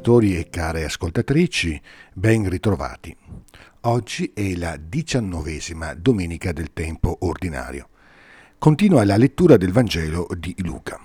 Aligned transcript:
ascoltatori 0.00 0.38
e 0.38 0.48
care 0.48 0.84
ascoltatrici, 0.84 1.78
ben 2.14 2.48
ritrovati. 2.48 3.14
Oggi 3.82 4.32
è 4.34 4.54
la 4.54 4.78
diciannovesima 4.78 5.92
domenica 5.92 6.52
del 6.52 6.72
tempo 6.72 7.18
ordinario. 7.20 7.90
Continua 8.58 9.04
la 9.04 9.18
lettura 9.18 9.58
del 9.58 9.72
Vangelo 9.72 10.26
di 10.38 10.54
Luca. 10.60 10.98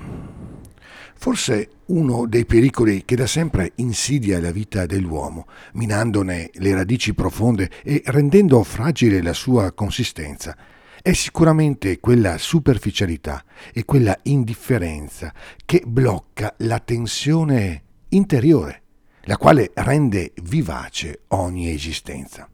Forse 1.13 1.69
uno 1.87 2.25
dei 2.25 2.45
pericoli 2.45 3.03
che 3.03 3.17
da 3.17 3.27
sempre 3.27 3.73
insidia 3.75 4.39
la 4.39 4.51
vita 4.51 4.85
dell'uomo, 4.85 5.45
minandone 5.73 6.49
le 6.53 6.73
radici 6.73 7.13
profonde 7.13 7.69
e 7.83 8.01
rendendo 8.05 8.63
fragile 8.63 9.21
la 9.21 9.33
sua 9.33 9.73
consistenza, 9.73 10.55
è 11.01 11.11
sicuramente 11.11 11.99
quella 11.99 12.37
superficialità 12.37 13.43
e 13.73 13.83
quella 13.83 14.17
indifferenza 14.23 15.33
che 15.65 15.83
blocca 15.85 16.53
la 16.59 16.79
tensione 16.79 17.83
interiore, 18.09 18.83
la 19.25 19.37
quale 19.37 19.71
rende 19.73 20.33
vivace 20.43 21.21
ogni 21.29 21.71
esistenza. 21.71 22.47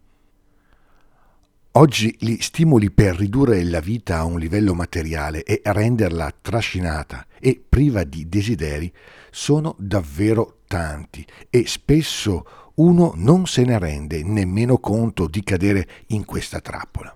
Oggi 1.73 2.15
gli 2.19 2.37
stimoli 2.39 2.91
per 2.91 3.15
ridurre 3.15 3.63
la 3.63 3.79
vita 3.79 4.17
a 4.17 4.25
un 4.25 4.37
livello 4.37 4.73
materiale 4.73 5.43
e 5.43 5.61
renderla 5.63 6.33
trascinata 6.41 7.25
e 7.39 7.63
priva 7.67 8.03
di 8.03 8.27
desideri 8.27 8.91
sono 9.29 9.75
davvero 9.79 10.59
tanti 10.67 11.25
e 11.49 11.65
spesso 11.67 12.73
uno 12.75 13.13
non 13.15 13.47
se 13.47 13.63
ne 13.63 13.79
rende 13.79 14.23
nemmeno 14.23 14.79
conto 14.79 15.27
di 15.27 15.43
cadere 15.43 15.87
in 16.07 16.25
questa 16.25 16.59
trappola. 16.59 17.15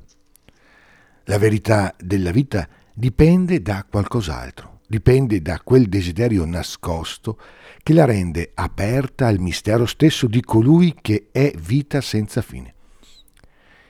La 1.26 1.38
verità 1.38 1.94
della 2.00 2.32
vita 2.32 2.68
dipende 2.94 3.62
da 3.62 3.86
qualcos'altro, 3.90 4.75
dipende 4.96 5.42
da 5.42 5.60
quel 5.62 5.90
desiderio 5.90 6.46
nascosto 6.46 7.38
che 7.84 7.92
la 7.92 8.06
rende 8.06 8.52
aperta 8.54 9.28
al 9.28 9.40
mistero 9.40 9.86
stesso 9.86 10.26
di 10.26 10.42
colui 10.42 10.96
che 11.02 11.28
è 11.34 11.52
vita 11.58 12.00
senza 12.00 12.42
fine. 12.42 12.74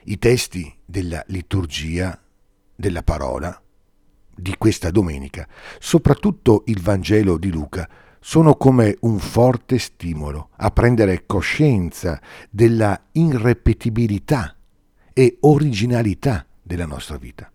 I 0.06 0.18
testi 0.18 0.74
della 0.84 1.22
liturgia 1.28 2.20
della 2.74 3.04
parola 3.04 3.62
di 4.34 4.56
questa 4.58 4.90
domenica, 4.90 5.46
soprattutto 5.78 6.64
il 6.66 6.82
Vangelo 6.82 7.38
di 7.38 7.52
Luca, 7.52 7.88
sono 8.18 8.56
come 8.56 8.96
un 9.02 9.20
forte 9.20 9.78
stimolo 9.78 10.48
a 10.56 10.72
prendere 10.72 11.24
coscienza 11.24 12.20
della 12.50 13.00
irrepetibilità 13.12 14.56
e 15.12 15.36
originalità 15.42 16.44
della 16.60 16.86
nostra 16.86 17.16
vita. 17.16 17.48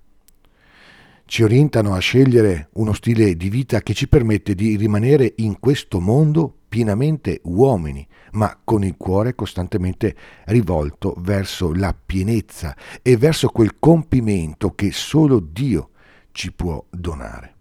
Ci 1.31 1.43
orientano 1.43 1.93
a 1.93 1.99
scegliere 1.99 2.67
uno 2.73 2.91
stile 2.91 3.37
di 3.37 3.49
vita 3.49 3.79
che 3.79 3.93
ci 3.93 4.09
permette 4.09 4.53
di 4.53 4.75
rimanere 4.75 5.35
in 5.37 5.61
questo 5.61 6.01
mondo 6.01 6.53
pienamente 6.67 7.39
uomini, 7.43 8.05
ma 8.31 8.59
con 8.61 8.83
il 8.83 8.97
cuore 8.97 9.33
costantemente 9.33 10.13
rivolto 10.47 11.15
verso 11.19 11.73
la 11.73 11.95
pienezza 11.95 12.75
e 13.01 13.15
verso 13.15 13.47
quel 13.47 13.79
compimento 13.79 14.75
che 14.75 14.91
solo 14.91 15.39
Dio 15.39 15.91
ci 16.33 16.51
può 16.51 16.85
donare. 16.89 17.55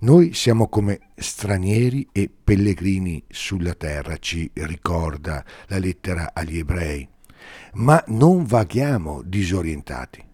Noi 0.00 0.34
siamo 0.34 0.68
come 0.68 1.12
stranieri 1.14 2.08
e 2.12 2.30
pellegrini 2.44 3.24
sulla 3.26 3.72
terra, 3.72 4.18
ci 4.18 4.50
ricorda 4.52 5.42
la 5.68 5.78
lettera 5.78 6.32
agli 6.34 6.58
ebrei, 6.58 7.08
ma 7.76 8.04
non 8.08 8.44
vaghiamo 8.44 9.22
disorientati. 9.24 10.28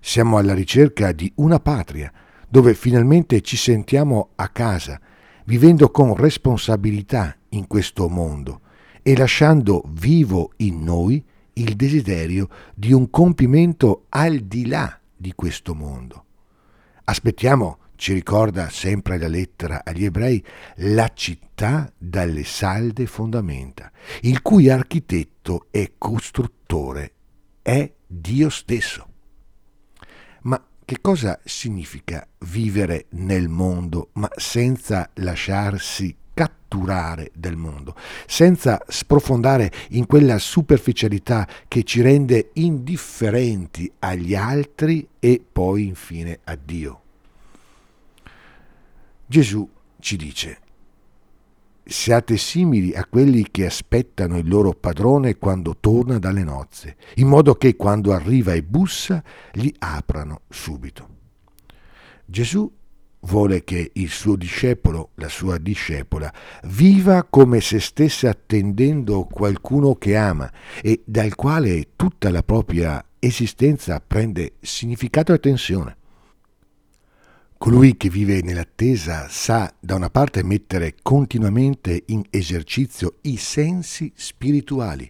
Siamo 0.00 0.38
alla 0.38 0.54
ricerca 0.54 1.12
di 1.12 1.30
una 1.36 1.60
patria 1.60 2.10
dove 2.48 2.74
finalmente 2.74 3.42
ci 3.42 3.56
sentiamo 3.56 4.30
a 4.34 4.48
casa, 4.48 5.00
vivendo 5.44 5.90
con 5.90 6.16
responsabilità 6.16 7.36
in 7.50 7.66
questo 7.66 8.08
mondo 8.08 8.62
e 9.02 9.16
lasciando 9.16 9.84
vivo 9.88 10.52
in 10.56 10.82
noi 10.82 11.24
il 11.54 11.76
desiderio 11.76 12.48
di 12.74 12.92
un 12.92 13.10
compimento 13.10 14.06
al 14.08 14.38
di 14.38 14.66
là 14.66 14.98
di 15.14 15.32
questo 15.34 15.74
mondo. 15.74 16.24
Aspettiamo, 17.04 17.78
ci 17.96 18.14
ricorda 18.14 18.70
sempre 18.70 19.18
la 19.18 19.28
lettera 19.28 19.82
agli 19.84 20.06
ebrei, 20.06 20.42
la 20.76 21.10
città 21.12 21.92
dalle 21.98 22.44
salde 22.44 23.04
fondamenta, 23.04 23.92
il 24.22 24.40
cui 24.40 24.70
architetto 24.70 25.66
e 25.70 25.94
costruttore 25.98 27.12
è 27.60 27.92
Dio 28.06 28.48
stesso. 28.48 29.09
Che 30.90 31.00
cosa 31.00 31.38
significa 31.44 32.26
vivere 32.38 33.06
nel 33.10 33.46
mondo 33.48 34.08
ma 34.14 34.28
senza 34.34 35.08
lasciarsi 35.14 36.12
catturare 36.34 37.30
del 37.32 37.54
mondo, 37.54 37.94
senza 38.26 38.82
sprofondare 38.88 39.70
in 39.90 40.06
quella 40.06 40.36
superficialità 40.38 41.46
che 41.68 41.84
ci 41.84 42.00
rende 42.00 42.50
indifferenti 42.54 43.88
agli 44.00 44.34
altri 44.34 45.06
e 45.20 45.40
poi 45.40 45.86
infine 45.86 46.40
a 46.42 46.58
Dio? 46.60 47.02
Gesù 49.26 49.70
ci 50.00 50.16
dice, 50.16 50.58
siate 51.84 52.36
simili 52.36 52.94
a 52.94 53.04
quelli 53.04 53.46
che 53.50 53.66
aspettano 53.66 54.38
il 54.38 54.48
loro 54.48 54.72
padrone 54.72 55.36
quando 55.36 55.76
torna 55.78 56.18
dalle 56.18 56.44
nozze, 56.44 56.96
in 57.16 57.26
modo 57.26 57.54
che 57.54 57.76
quando 57.76 58.12
arriva 58.12 58.52
e 58.52 58.62
bussa 58.62 59.22
gli 59.52 59.72
aprano 59.78 60.42
subito. 60.48 61.08
Gesù 62.24 62.70
vuole 63.20 63.64
che 63.64 63.90
il 63.94 64.08
suo 64.08 64.36
discepolo, 64.36 65.10
la 65.16 65.28
sua 65.28 65.58
discepola, 65.58 66.32
viva 66.64 67.24
come 67.24 67.60
se 67.60 67.80
stesse 67.80 68.28
attendendo 68.28 69.24
qualcuno 69.24 69.94
che 69.96 70.16
ama 70.16 70.50
e 70.80 71.02
dal 71.04 71.34
quale 71.34 71.90
tutta 71.96 72.30
la 72.30 72.42
propria 72.42 73.04
esistenza 73.18 74.00
prende 74.00 74.54
significato 74.60 75.32
e 75.32 75.40
tensione. 75.40 75.96
Colui 77.62 77.98
che 77.98 78.08
vive 78.08 78.40
nell'attesa 78.40 79.28
sa 79.28 79.70
da 79.78 79.94
una 79.94 80.08
parte 80.08 80.42
mettere 80.42 80.94
continuamente 81.02 82.04
in 82.06 82.24
esercizio 82.30 83.18
i 83.24 83.36
sensi 83.36 84.10
spirituali, 84.14 85.08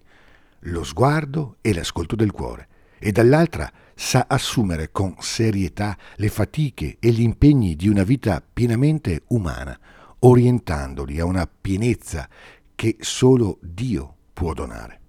lo 0.62 0.83
sguardo 0.83 1.59
e 1.61 1.72
l'ascolto 1.72 2.16
del 2.16 2.33
cuore, 2.33 2.66
e 2.99 3.12
dall'altra 3.12 3.71
sa 3.94 4.25
assumere 4.28 4.91
con 4.91 5.15
serietà 5.21 5.97
le 6.16 6.28
fatiche 6.28 6.97
e 6.99 7.12
gli 7.12 7.21
impegni 7.21 7.77
di 7.77 7.88
una 7.88 8.03
vita 8.03 8.43
pienamente 8.43 9.22
umana, 9.28 9.78
orientandoli 10.19 11.21
a 11.21 11.27
una 11.27 11.49
pienezza 11.49 12.28
che 12.75 12.97
solo 12.99 13.59
Dio 13.62 14.17
può 14.32 14.55
donare. 14.55 15.00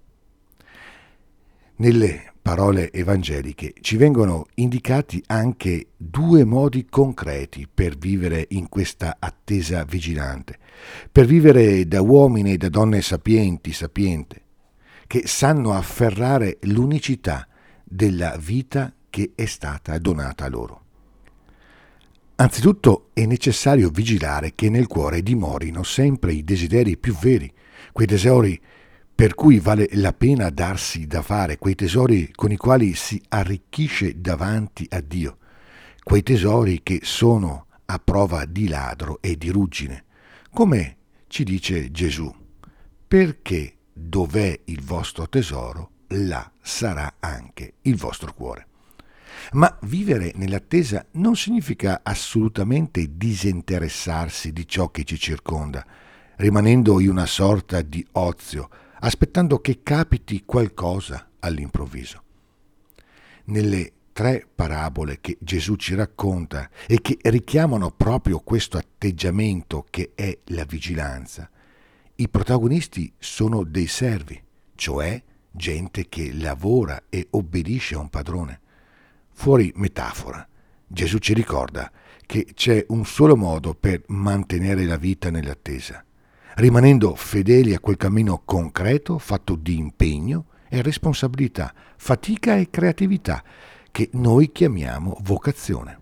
Nelle 1.77 2.30
parole 2.41 2.91
evangeliche 2.91 3.73
ci 3.81 3.97
vengono 3.97 4.47
indicati 4.55 5.23
anche 5.27 5.87
due 5.95 6.43
modi 6.43 6.87
concreti 6.89 7.67
per 7.71 7.97
vivere 7.97 8.47
in 8.49 8.67
questa 8.67 9.17
attesa 9.19 9.83
vigilante, 9.83 10.57
per 11.11 11.25
vivere 11.25 11.87
da 11.87 12.01
uomini 12.01 12.53
e 12.53 12.57
da 12.57 12.69
donne 12.69 13.01
sapienti, 13.01 13.71
sapiente, 13.71 14.41
che 15.05 15.23
sanno 15.25 15.73
afferrare 15.73 16.57
l'unicità 16.61 17.47
della 17.83 18.37
vita 18.37 18.93
che 19.09 19.33
è 19.35 19.45
stata 19.45 19.97
donata 19.99 20.47
loro. 20.47 20.79
Anzitutto 22.35 23.09
è 23.13 23.25
necessario 23.25 23.89
vigilare 23.89 24.53
che 24.55 24.69
nel 24.69 24.87
cuore 24.87 25.21
dimorino 25.21 25.83
sempre 25.83 26.33
i 26.33 26.43
desideri 26.43 26.97
più 26.97 27.15
veri, 27.15 27.53
quei 27.91 28.07
tesori 28.07 28.59
per 29.21 29.35
cui 29.35 29.59
vale 29.59 29.87
la 29.91 30.13
pena 30.13 30.49
darsi 30.49 31.05
da 31.05 31.21
fare, 31.21 31.59
quei 31.59 31.75
tesori 31.75 32.31
con 32.33 32.51
i 32.51 32.57
quali 32.57 32.95
si 32.95 33.21
arricchisce 33.29 34.19
davanti 34.19 34.87
a 34.89 34.99
Dio, 34.99 35.37
quei 36.01 36.23
tesori 36.23 36.81
che 36.81 37.01
sono 37.03 37.67
a 37.85 37.99
prova 37.99 38.45
di 38.45 38.67
ladro 38.67 39.19
e 39.21 39.37
di 39.37 39.49
ruggine, 39.49 40.05
come 40.51 40.97
ci 41.27 41.43
dice 41.43 41.91
Gesù, 41.91 42.33
perché 43.07 43.75
dov'è 43.93 44.59
il 44.65 44.81
vostro 44.81 45.29
tesoro, 45.29 45.91
là 46.07 46.51
sarà 46.59 47.17
anche 47.19 47.73
il 47.81 47.97
vostro 47.97 48.33
cuore. 48.33 48.65
Ma 49.51 49.77
vivere 49.83 50.31
nell'attesa 50.33 51.05
non 51.11 51.35
significa 51.35 51.99
assolutamente 52.01 53.15
disinteressarsi 53.15 54.51
di 54.51 54.67
ciò 54.67 54.89
che 54.89 55.03
ci 55.03 55.19
circonda, 55.19 55.85
rimanendo 56.37 56.99
in 56.99 57.09
una 57.09 57.27
sorta 57.27 57.83
di 57.83 58.03
ozio, 58.13 58.67
aspettando 59.01 59.59
che 59.59 59.81
capiti 59.83 60.43
qualcosa 60.45 61.29
all'improvviso. 61.39 62.23
Nelle 63.45 63.91
tre 64.13 64.47
parabole 64.53 65.19
che 65.21 65.37
Gesù 65.39 65.75
ci 65.75 65.95
racconta 65.95 66.69
e 66.87 67.01
che 67.01 67.17
richiamano 67.23 67.91
proprio 67.91 68.39
questo 68.39 68.77
atteggiamento 68.77 69.85
che 69.89 70.11
è 70.15 70.37
la 70.45 70.65
vigilanza, 70.65 71.49
i 72.15 72.29
protagonisti 72.29 73.11
sono 73.17 73.63
dei 73.63 73.87
servi, 73.87 74.41
cioè 74.75 75.21
gente 75.49 76.07
che 76.07 76.33
lavora 76.33 77.03
e 77.09 77.27
obbedisce 77.31 77.95
a 77.95 77.99
un 77.99 78.09
padrone. 78.09 78.59
Fuori 79.31 79.71
metafora, 79.75 80.47
Gesù 80.85 81.17
ci 81.17 81.33
ricorda 81.33 81.91
che 82.25 82.49
c'è 82.53 82.85
un 82.89 83.05
solo 83.05 83.35
modo 83.35 83.73
per 83.73 84.03
mantenere 84.07 84.85
la 84.85 84.97
vita 84.97 85.31
nell'attesa, 85.31 86.05
rimanendo 86.55 87.15
fedeli 87.15 87.73
a 87.73 87.79
quel 87.79 87.97
cammino 87.97 88.41
concreto 88.43 89.17
fatto 89.17 89.55
di 89.55 89.77
impegno 89.77 90.45
e 90.69 90.81
responsabilità, 90.81 91.73
fatica 91.97 92.55
e 92.55 92.69
creatività 92.69 93.43
che 93.91 94.09
noi 94.13 94.51
chiamiamo 94.51 95.17
vocazione. 95.21 95.99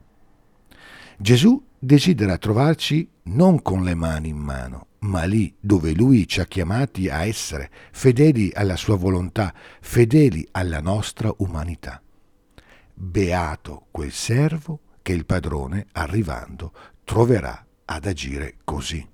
Gesù 1.17 1.61
desidera 1.77 2.37
trovarci 2.37 3.09
non 3.23 3.61
con 3.61 3.83
le 3.83 3.95
mani 3.95 4.29
in 4.29 4.37
mano, 4.37 4.87
ma 4.99 5.23
lì 5.23 5.55
dove 5.59 5.93
Lui 5.93 6.27
ci 6.27 6.39
ha 6.39 6.45
chiamati 6.45 7.09
a 7.09 7.25
essere, 7.25 7.69
fedeli 7.91 8.51
alla 8.53 8.75
sua 8.75 8.95
volontà, 8.95 9.53
fedeli 9.81 10.47
alla 10.51 10.81
nostra 10.81 11.33
umanità. 11.37 12.01
Beato 12.93 13.87
quel 13.91 14.11
servo 14.11 14.81
che 15.01 15.13
il 15.13 15.25
padrone, 15.25 15.87
arrivando, 15.93 16.73
troverà 17.03 17.65
ad 17.85 18.05
agire 18.05 18.57
così. 18.63 19.07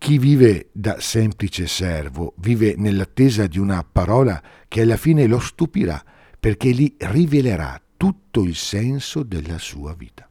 Chi 0.00 0.16
vive 0.16 0.70
da 0.72 0.98
semplice 0.98 1.66
servo 1.66 2.32
vive 2.38 2.74
nell'attesa 2.74 3.46
di 3.46 3.58
una 3.58 3.84
parola 3.84 4.42
che 4.66 4.80
alla 4.80 4.96
fine 4.96 5.26
lo 5.26 5.38
stupirà 5.38 6.02
perché 6.40 6.70
gli 6.70 6.94
rivelerà 6.96 7.78
tutto 7.98 8.42
il 8.42 8.56
senso 8.56 9.22
della 9.22 9.58
sua 9.58 9.94
vita. 9.94 10.26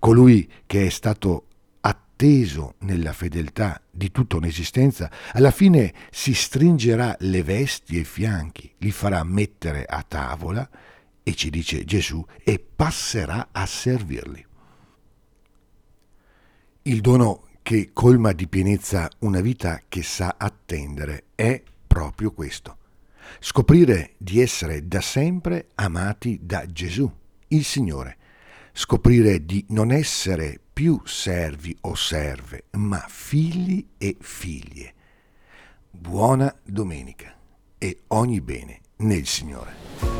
Colui 0.00 0.50
che 0.66 0.86
è 0.86 0.88
stato 0.88 1.46
atteso 1.82 2.74
nella 2.80 3.12
fedeltà 3.12 3.80
di 3.88 4.10
tutta 4.10 4.38
un'esistenza, 4.38 5.08
alla 5.34 5.52
fine 5.52 5.94
si 6.10 6.34
stringerà 6.34 7.14
le 7.20 7.44
vesti 7.44 7.96
e 7.96 8.00
i 8.00 8.04
fianchi, 8.04 8.74
li 8.78 8.90
farà 8.90 9.22
mettere 9.22 9.84
a 9.84 10.02
tavola 10.02 10.68
e 11.22 11.34
ci 11.36 11.48
dice 11.48 11.84
Gesù 11.84 12.26
e 12.42 12.58
passerà 12.58 13.50
a 13.52 13.64
servirli. 13.66 14.44
Il 16.82 17.00
dono 17.00 17.47
che 17.68 17.90
colma 17.92 18.32
di 18.32 18.48
pienezza 18.48 19.10
una 19.18 19.42
vita 19.42 19.82
che 19.90 20.02
sa 20.02 20.36
attendere 20.38 21.24
è 21.34 21.62
proprio 21.86 22.32
questo. 22.32 22.78
Scoprire 23.40 24.14
di 24.16 24.40
essere 24.40 24.88
da 24.88 25.02
sempre 25.02 25.66
amati 25.74 26.38
da 26.40 26.64
Gesù, 26.64 27.12
il 27.48 27.64
Signore. 27.66 28.16
Scoprire 28.72 29.44
di 29.44 29.66
non 29.68 29.92
essere 29.92 30.58
più 30.72 30.98
servi 31.04 31.76
o 31.82 31.94
serve, 31.94 32.68
ma 32.70 33.04
figli 33.06 33.86
e 33.98 34.16
figlie. 34.18 34.94
Buona 35.90 36.58
domenica 36.62 37.36
e 37.76 37.98
ogni 38.06 38.40
bene 38.40 38.80
nel 38.96 39.26
Signore. 39.26 40.17